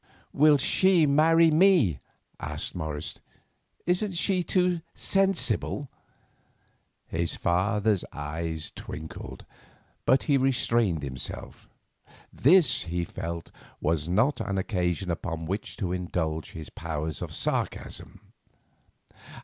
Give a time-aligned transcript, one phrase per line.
[0.33, 1.99] "Will she marry me?"
[2.39, 3.19] asked Morris.
[3.85, 5.91] "Isn't she too sensible?"
[7.07, 9.45] His father's eye twinkled,
[10.05, 11.69] but he restrained himself.
[12.33, 18.33] This, he felt, was not an occasion upon which to indulge his powers of sarcasm.